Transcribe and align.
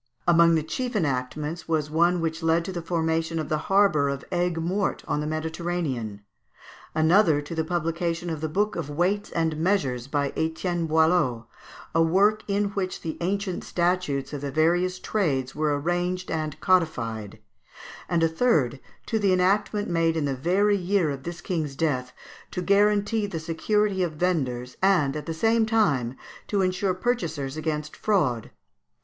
Among 0.27 0.55
the 0.55 0.63
chief 0.63 0.95
enactments 0.95 1.67
was 1.67 1.91
one 1.91 2.21
which 2.21 2.41
led 2.41 2.65
to 2.65 2.71
the 2.71 2.81
formation 2.81 3.37
of 3.37 3.49
the 3.49 3.59
harbour 3.69 4.09
of 4.09 4.25
Aigues 4.31 4.57
Mortes 4.59 5.03
on 5.07 5.19
the 5.19 5.27
Mediterranean; 5.27 6.21
another 6.95 7.39
to 7.43 7.53
the 7.53 7.63
publication 7.63 8.27
of 8.31 8.41
the 8.41 8.49
book 8.49 8.75
of 8.75 8.89
"Weights 8.89 9.29
and 9.29 9.57
Measures," 9.57 10.07
by 10.07 10.33
Etienne 10.35 10.87
Boileau, 10.87 11.45
a 11.93 12.01
work 12.01 12.41
in 12.47 12.69
which 12.71 13.01
the 13.01 13.15
ancient 13.21 13.63
statutes 13.63 14.33
of 14.33 14.41
the 14.41 14.49
various 14.49 14.97
trades 14.97 15.53
were 15.53 15.79
arranged 15.79 16.31
and 16.31 16.59
codified; 16.59 17.37
and 18.09 18.23
a 18.23 18.27
third 18.27 18.79
to 19.05 19.19
the 19.19 19.31
enactment 19.31 19.87
made 19.87 20.17
in 20.17 20.25
the 20.25 20.33
very 20.35 20.77
year 20.77 21.11
of 21.11 21.21
this 21.21 21.41
king's 21.41 21.75
death, 21.75 22.11
to 22.49 22.63
guarantee 22.63 23.27
the 23.27 23.39
security 23.39 24.01
of 24.01 24.13
vendors, 24.13 24.77
and, 24.81 25.15
at 25.15 25.27
the 25.27 25.31
same 25.31 25.63
time, 25.63 26.15
to 26.47 26.63
ensure 26.63 26.95
purchasers 26.95 27.55
against 27.55 27.95
fraud. 27.95 28.49